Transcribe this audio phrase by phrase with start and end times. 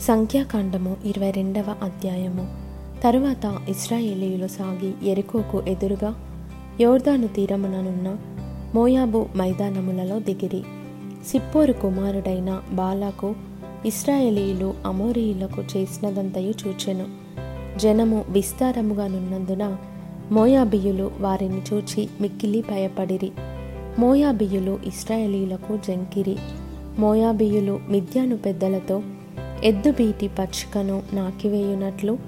[0.00, 2.46] సంఖ్యాకాండము ఇరవై రెండవ అధ్యాయము.
[3.02, 6.14] తరువాత ఇస్రాయేలీయులు సాగి ఎరుకోకు ఎదురుగా
[6.80, 8.16] యోర్దాను తీరముననున్న
[8.74, 10.62] మోయాబు మైదానములలో దిగిరి.
[11.26, 13.34] సిప్పోరు కుమారుడైన బాలాకు
[13.86, 17.06] ఇస్రాయేలీయులు అమోరీయులకు చేసినదంతయు చూచెను.
[17.78, 19.76] జనము విస్తారముగానున్నందున
[20.30, 23.32] మోయాబియులు వారిని చూచి మిక్కిలి భయపడిరి.
[23.98, 26.36] మోయాబియులు ఇస్రాయేలీలకు జంకిరి.
[26.98, 29.02] మోయాబియులు మిథ్యాను పెద్దలతో
[29.64, 32.18] ఎద్దుబీటి పచ్చికను నాకివేయునట్లు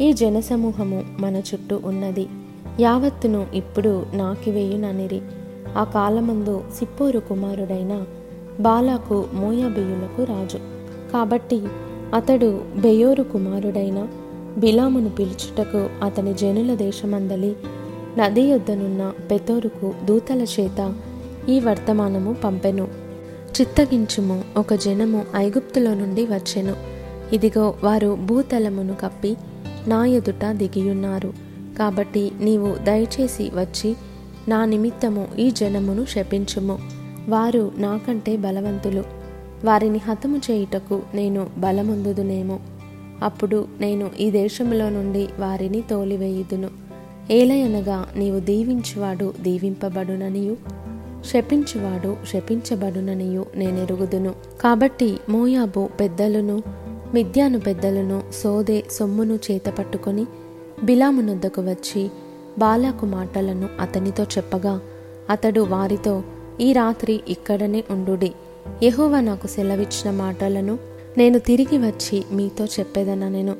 [0.00, 2.28] ఈ జనసమూహము మన చుట్టూ ఉన్నది.
[2.80, 5.20] యావత్తును ఇప్పుడు నాకివేయుననిరి.
[5.76, 8.04] ఆ కాలమందు సిప్పోరు కుమారుడైన
[8.60, 10.58] బాలాకు మోయాబియులకు రాజు.
[11.12, 11.62] కాబట్టి
[12.14, 14.08] అతడు బెయోరు కుమారుడైన
[14.58, 17.56] బిలామును పిలుచుటకు అతని జనుల దేశమందలి
[18.18, 20.94] నది యొద్దనున్న పెతోరుకు దూతల చేత
[21.48, 23.05] ఈ వర్తమానము పంపెను.
[23.60, 24.44] చిత్తగించుము.
[24.56, 26.76] ఒక జనము ఐగుప్తులో నుండి వచ్చెను.
[27.32, 29.36] ఇదిగో వారు భూతలమును కప్పి
[29.88, 31.32] నా ఎదుట దిగియున్నారు.
[31.78, 33.96] కాబట్టి నీవు దయచేసి వచ్చి
[34.48, 36.78] నా నిమిత్తము ఈ జనమును శపించుము.
[37.28, 39.04] వారు నాకంటే బలవంతులు.
[39.64, 42.58] వారిని హతము చేయుటకు నేను బలముందుదునేమో.
[43.22, 46.68] అప్పుడు నేను ఈ దేశములో నుండి వారిని తోలివేయుదును.
[47.30, 50.56] ఏలయనగా నీవు దీవించువాడు దీవింపబడుననియు.
[51.24, 54.34] శపించువాడు శపించబడుననియు నేనెరుగుదును.
[54.60, 56.62] కాబట్టి మోయాబు పెద్దలను
[57.14, 60.26] మిథ్యాను పెద్దలను సోదే సొమ్మును చేతపట్టుకొని
[60.84, 62.10] బిలామునొద్దకు వచ్చి
[62.58, 64.80] బాలాకు మాటలను అతనితో చెప్పగా
[65.30, 66.22] అతడు వారితో
[66.60, 68.32] ఈ రాత్రి ఇక్కడనే ఉండుడి.
[68.82, 70.78] యెహోవా నాకు సెలవిచ్చిన మాటలను
[71.18, 73.56] నేను తిరిగి వచ్చి మీతో చెప్పేదననెను.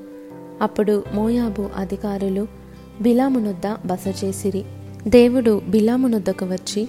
[0.62, 2.46] అప్పుడు మోయాబు అధికారులు
[3.00, 4.64] బిలామునొద్ద బస చేసిరి
[5.08, 6.88] దేవుడు బిలామునొద్దకు వచ్చి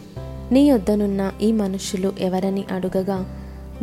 [0.52, 3.26] నీ యొద్దనున్న ఈ మనుషులు ఎవరని అడుగగా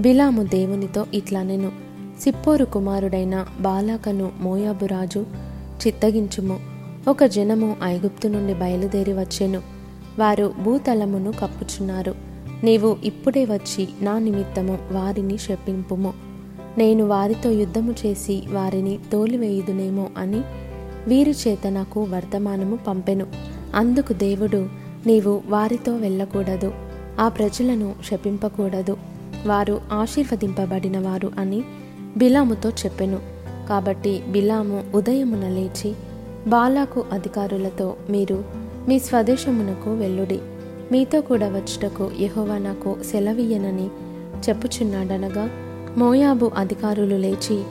[0.00, 1.72] బిలాము దేవునితో ఇట్లనెను
[2.20, 5.26] సిప్పోరు కుమారుడైన బాలాకను మోయాబు రాజు
[5.86, 6.60] చిత్తగించుము.
[7.08, 9.62] ఒక జనము ఐగుప్తు నుండి బయలుదేరి వచ్చెను.
[10.18, 12.14] వారు భూతలమును కప్పుచున్నారు.
[12.64, 16.12] నీవు ఇప్పుడే వచ్చి నా నిమిత్తము వారిని శపింపుము.
[16.78, 20.42] నేను వారితో యుద్ధము చేసి వారిని తోలివేయుదునేమో అని
[21.08, 23.26] వీరి చేత నాకు వర్తమానము పంపెను.
[23.74, 26.72] అందుకు దేవుడు నీవు వారితో వెళ్ళకూడదు.
[27.20, 28.96] ఆ ప్రజలను శపింపకూడదు.
[29.46, 31.64] వారు ఆశీర్వదింపబడిన వారు అని
[32.16, 33.18] బిలాముతో చెప్పెను.
[33.68, 35.94] కాబట్టి బిలాము ఉదయమున లేచి
[36.46, 38.44] బాలాకు అధికారులతో మీరు
[38.88, 40.40] మీ స్వదేశమునకు వెళ్ళుడి.
[40.92, 43.86] మీతో కూడా వచ్చుటకు యహోవా నాకు సెలవియ్యనని
[44.48, 45.50] చెప్పుచున్నాడనగా
[45.96, 47.62] మోయాబు అధికారులు లేచి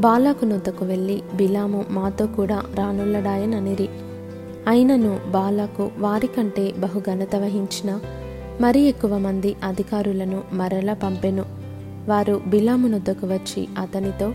[0.00, 3.88] బాలాకు నొద్దకు వెళ్ళి బిలాము మాతో కూడా రానుల్లడాయననిరి.
[4.68, 8.00] అయినను బాలాకు వారికంటే బహుఘనత వహించిన
[8.60, 11.44] మరి ఎక్కువ మంది అధికారులను మరల పంపెను.
[12.08, 14.32] వారు బిలామునొద్దకు వచ్చి అతనితో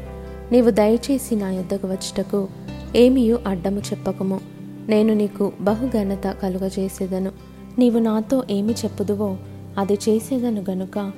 [0.51, 2.47] నీవు దయచేసి నా యొద్దకు వచ్చుటకు
[2.95, 4.39] ఏమియో అడ్డము చెప్పకము.
[4.87, 7.31] నేను నీకు బహుఘనత కలుగజేసేదను.
[7.79, 9.37] నీవు నాతో ఏమి చెప్పుదువో
[9.77, 11.11] అది చేసేదను గనుక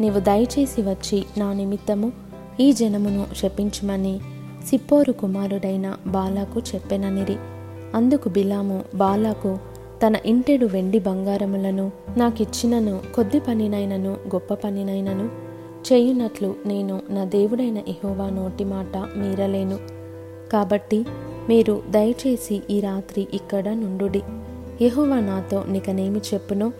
[0.00, 2.12] నీవు దయచేసి వచ్చి నా నిమిత్తము
[2.60, 4.20] ఈ జనమును శపించమని
[4.66, 7.36] సిప్పోరు కుమారుడైన బాలాకు చెప్పెననిరి.
[7.94, 9.58] అందుకు బిలాము బాలాకు
[10.06, 15.48] తన ఇంటెడు వెండి బంగారములను నాకిచ్చినను కొద్ది పనినైనను గొప్ప పనినైనను
[15.92, 19.78] చేయునట్లు నేను నా దేవుడైన ఇహోవా నోటి మాట మీరలేను.
[20.52, 21.06] కాబట్టి
[21.48, 24.22] మీరు దయచేసి ఈ రాత్రి ఇక్కడ నుండుడి.
[24.82, 26.72] యహోవా నాతో నీకనేమి చెప్పునో?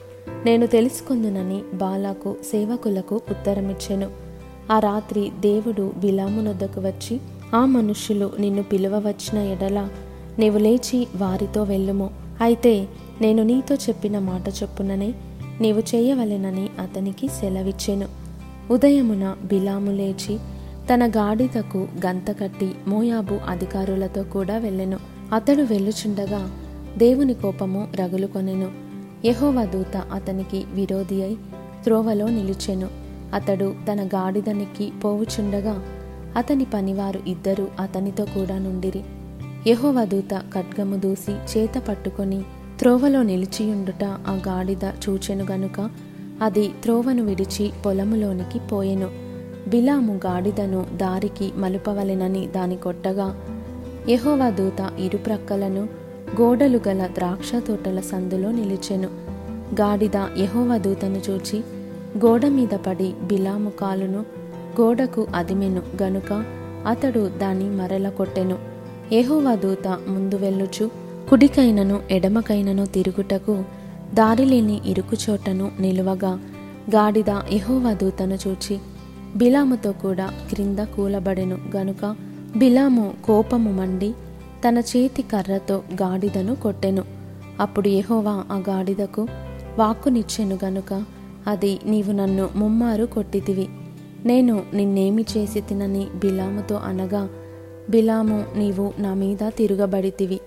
[0.45, 4.11] నేను తెలుసుకుందునని బాలాకు సేవకులకు ఉత్తరమిచ్చెను.
[4.73, 7.21] ఆ రాత్రి దేవుడు బిలామునొద్దకు వచ్చి
[7.55, 9.89] ఆ మనుష్యులు నిన్ను పిలువవచ్చిన ఎడల
[10.39, 12.11] నీవు లేచి వారితో వెళ్ళుము.
[12.41, 12.87] అయితే
[13.21, 15.15] నేను నీతో చెప్పిన మాట చొప్పుననే
[15.61, 18.09] నీవు చేయవలెనని అతనికి సెలవిచ్చెను.
[18.71, 20.39] ఉదయమున బిలాము లేచి
[20.95, 24.99] తన గాడిదకు గంత కట్టి మోయాబు అధికారులతో కూడా వెళ్ళెను.
[25.33, 26.51] అతడు వెళ్ళుచుండగా
[26.99, 28.71] దేవుని కోపము రగులుకొనెను.
[29.25, 31.37] యహోవ దూత అతనికి విరోధి అయి
[31.85, 32.89] త్రోవలో నిలిచెను.
[33.35, 35.83] అతడు తన గాడిదనికి పోవుచుండగా
[36.37, 39.03] అతని పనివారు ఇద్దరు అతనితో కూడా నుండిరి.
[39.67, 42.43] యెహోవా దూత ఖడ్గము దూసి చేత పట్టుకొని
[42.79, 45.91] త్రోవలో నిలిచియుండుట ఆ గాడిద చూచెను గనుక
[46.43, 49.09] అది త్రోవను విడిచి పొలములోనికి పోయెను.
[49.69, 53.37] బిలాము గాడిదను దారికి మలుపవలెనని దాని కొట్టగా
[54.09, 55.89] యెహోవా దూత ఇరుప్రక్కలను
[56.41, 59.09] గోడలు గల ద్రాక్ష తోటల సందులో నిలిచెను.
[59.81, 61.65] గాడిద యెహోవా దూతను చూచి
[62.25, 64.19] గోడ మీద పడి బిలాము కాలును
[64.81, 66.45] గోడకు అదిమెను గనుక
[66.87, 68.78] అతడు దాన్ని మరల కొట్టెను.
[69.13, 70.91] ఏహోవా దూత ముందు వెళ్ళుచు
[71.31, 73.65] కుడికైనను ఎడమకైనను తిరుగుటకు
[74.15, 76.39] దారిలేని ఇరుకుచోటను నిలువగా
[76.91, 78.79] గాడిద యెహోవా దూతను చూచి
[79.37, 82.17] బిలాముతో కూడా క్రింద కూలబడెను గనుక
[82.57, 84.15] బిలాము కోపము మండి
[84.69, 87.05] తన చేతి కర్రతో గాడిదను కొట్టెను.
[87.61, 89.27] అప్పుడు ఎహోవా ఆ గాడిదకు
[89.79, 91.05] వాక్కునిచ్చెను గనుక
[91.47, 93.69] అది నీవు నన్ను ముమ్మారు కొట్టితివి.
[94.27, 97.29] నేను నిన్నేమి చేసి తినని బిలాముతో అనగా
[97.91, 100.41] బిలాము నీవు నా మీద తిరుగబడితివి.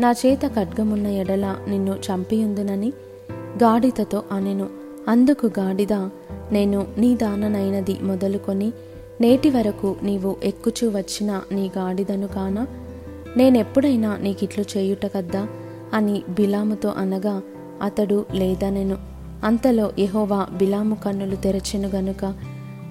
[0.00, 2.92] నా చేత ఖడ్గమున్న ఎడల నిన్ను చంపియుందునని
[3.62, 4.68] గాడిదతో అనెను.
[5.08, 5.92] అందుకు గాడిద
[6.52, 8.72] నేను నీ దాననైనది మొదలుకొని
[9.20, 12.66] నేటి వరకు నీవు ఎక్కుచూ వచ్చిన నీ గాడిదను కానా
[13.36, 15.48] నేనెప్పుడైనా నీకిట్లు చేయుట కద్దా
[15.94, 17.42] అని బిలాముతో అనగా
[17.82, 18.96] అతడు లేదనెను.
[19.44, 22.34] అంతలో యహోవా బిలాము కన్నులు తెరచెను గనుక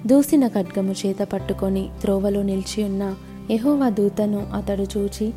[0.06, 3.14] దూసిన ఖడ్గము చేత పట్టుకొని త్రోవలో నిలిచి ఉన్న
[3.50, 5.32] యెహోవా దూతను అతడు చూచి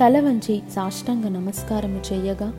[0.00, 2.52] తల వంచి సాష్టంగ నమస్కారము చెయ్యగా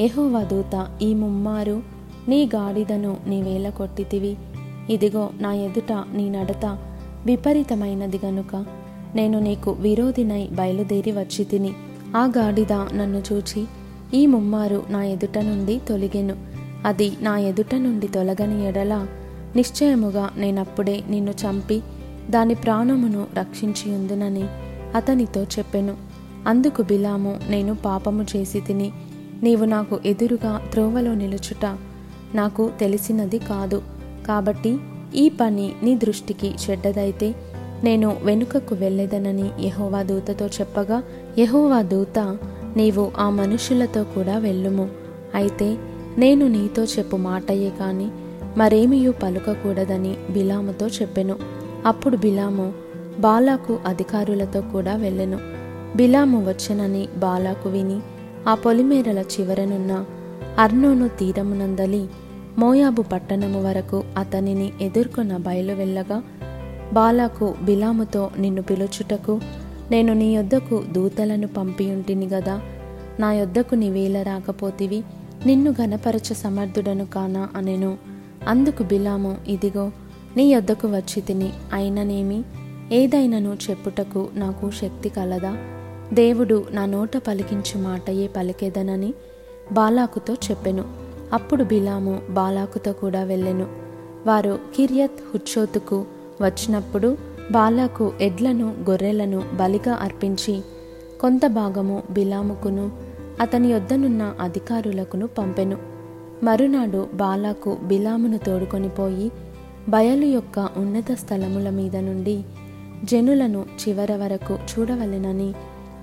[0.00, 1.82] యెహోవా దూత ఈ ముమ్మారు
[2.28, 4.36] నీ గాడిదను నీవేల కొట్టితివి.
[4.90, 6.78] ఇదిగో నా ఎదుట నీ నడత
[7.26, 8.64] విపరీతమైనది గనుక
[9.14, 11.72] నేను నీకు విరోధినై బయలుదేరి వచ్చి తిని
[12.16, 13.64] ఆ గాడిద నన్ను చూచి
[14.14, 16.36] ఈ ముమ్మారు నా ఎదుట నుండి తొలగెను.
[16.84, 19.06] అది నా ఎదుట నుండి తొలగని ఎడల
[19.56, 21.82] నిశ్చయముగా నేనప్పుడే నిన్ను చంపి
[22.32, 24.44] దాని ప్రాణమును రక్షించి ఉందునని
[24.94, 25.94] అతనితో చెప్పెను.
[26.46, 28.88] అందుకు బిలాము నేను పాపము చేసి తిని
[29.42, 31.64] నీవు నాకు ఎదురుగా త్రోవలో నిలుచుట
[32.34, 33.82] నాకు తెలిసినది కాదు.
[34.26, 34.72] కాబట్టి
[35.14, 37.34] ఈ పని నీ దృష్టికి చెడ్డదైతే
[37.84, 40.98] నేను వెనుకకు వెళ్ళేదనని యహోవా దూతతో చెప్పగా
[41.38, 42.18] యహోవా దూత
[42.76, 44.86] నీవు ఆ మనుషులతో కూడా వెళ్ళుము.
[45.34, 45.68] అయితే
[46.18, 48.08] నేను నీతో చెప్పు మాటయే కాని
[48.56, 51.36] మరేమియూ పలుకకూడదని బిలాముతో చెప్పెను.
[51.86, 52.72] అప్పుడు బిలాము
[53.20, 55.38] బాలాకు అధికారులతో కూడా వెళ్ళెను.
[55.96, 58.00] బిలాము వచ్చనని బాలాకు విని
[58.48, 60.04] ఆ పొలిమేరల చివరనున్న
[60.58, 62.06] అర్నోను తీరమునందలి
[62.58, 66.22] మోయాబు పట్టణము వరకు అతనిని ఎదుర్కొన్న బయలు వెళ్ళగా
[66.92, 69.40] బాలాకు బిలాముతో నిన్ను పిలుచుటకు
[69.90, 72.60] నేను నీ యొద్దకు దూతలను పంపియుంటిని గదా
[73.20, 75.02] నా యొద్దకు నీవేళ రాకపోతివి
[75.46, 77.98] నిన్ను గనపరచ సమర్థుడను కానా అనెను.
[78.48, 79.90] అందుకు బిలాము ఇదిగో
[80.36, 82.42] నీ యొద్దకు వచ్చి తిని అయిననేమి?
[82.92, 85.56] ఏదైనను చెప్పుటకు నాకు శక్తి కలదా?
[86.12, 89.14] దేవుడు నా నోట పలికించి మాటయే పలికేదనని
[89.72, 90.84] బాలాకుతో చెప్పెను.
[91.32, 93.66] అప్పుడు బిలాము బాలాకుతో కూడా వెళ్ళెను.
[94.26, 96.04] వారు కిర్యత్ హుచ్చోతుకు
[96.40, 97.16] వచ్చినప్పుడు
[97.52, 100.62] బాలాకు ఎడ్లను గొర్రెలను బలిగా అర్పించి
[101.20, 102.92] కొంత భాగము బిలాముకును
[103.40, 105.76] అతని యొద్దనున్న అధికారులకును పంపెను.
[106.42, 109.32] మరునాడు బాలాకు బిలామును తోడుకొని పోయి
[109.88, 112.44] బయలు యొక్క ఉన్నత స్థలముల మీద నుండి
[113.04, 115.54] జనులను చివర వరకు చూడవలెనని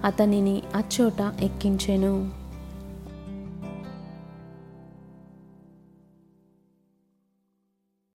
[0.04, 2.39] అతనిని అచ్చోట ఎక్కించెను.